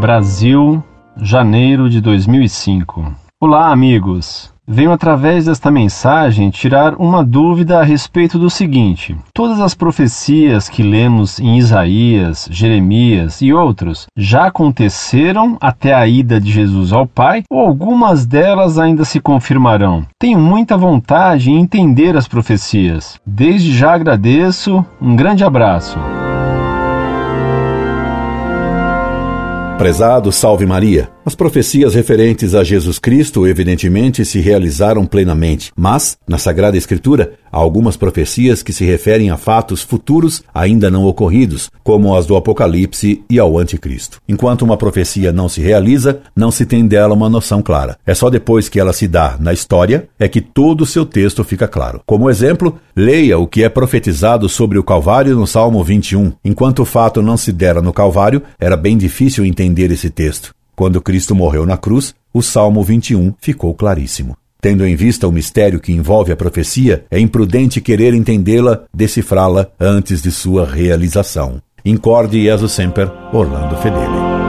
[0.00, 0.82] Brasil,
[1.14, 3.12] janeiro de 2005.
[3.38, 4.50] Olá, amigos.
[4.66, 10.82] Venho através desta mensagem tirar uma dúvida a respeito do seguinte: todas as profecias que
[10.82, 17.42] lemos em Isaías, Jeremias e outros já aconteceram até a ida de Jesus ao Pai
[17.50, 20.06] ou algumas delas ainda se confirmarão?
[20.18, 23.20] Tenho muita vontade em entender as profecias.
[23.26, 24.82] Desde já agradeço.
[24.98, 25.98] Um grande abraço.
[29.80, 31.10] Prezado Salve Maria.
[31.30, 37.56] As profecias referentes a Jesus Cristo, evidentemente, se realizaram plenamente, mas, na Sagrada Escritura, há
[37.56, 43.22] algumas profecias que se referem a fatos futuros ainda não ocorridos, como as do Apocalipse
[43.30, 44.20] e ao Anticristo.
[44.28, 47.96] Enquanto uma profecia não se realiza, não se tem dela uma noção clara.
[48.04, 51.44] É só depois que ela se dá na história é que todo o seu texto
[51.44, 52.00] fica claro.
[52.04, 56.32] Como exemplo, leia o que é profetizado sobre o Calvário no Salmo 21.
[56.44, 60.52] Enquanto o fato não se dera no Calvário, era bem difícil entender esse texto.
[60.80, 64.34] Quando Cristo morreu na cruz, o Salmo 21 ficou claríssimo.
[64.62, 70.22] Tendo em vista o mistério que envolve a profecia, é imprudente querer entendê-la, decifrá-la antes
[70.22, 71.60] de sua realização.
[71.84, 74.39] Incorde Jesus Semper, Orlando Fedeli.